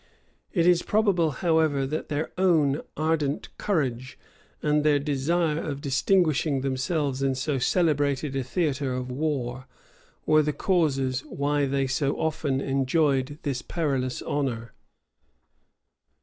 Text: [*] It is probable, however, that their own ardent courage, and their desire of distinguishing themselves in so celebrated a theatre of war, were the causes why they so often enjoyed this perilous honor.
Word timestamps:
[*] 0.31 0.43
It 0.51 0.65
is 0.65 0.81
probable, 0.81 1.29
however, 1.29 1.85
that 1.85 2.09
their 2.09 2.31
own 2.35 2.81
ardent 2.97 3.55
courage, 3.59 4.17
and 4.63 4.83
their 4.83 4.97
desire 4.97 5.59
of 5.59 5.79
distinguishing 5.79 6.61
themselves 6.61 7.21
in 7.21 7.35
so 7.35 7.59
celebrated 7.59 8.35
a 8.35 8.43
theatre 8.43 8.95
of 8.95 9.11
war, 9.11 9.67
were 10.25 10.41
the 10.41 10.53
causes 10.53 11.21
why 11.25 11.67
they 11.67 11.85
so 11.85 12.19
often 12.19 12.61
enjoyed 12.61 13.37
this 13.43 13.61
perilous 13.61 14.23
honor. 14.23 14.73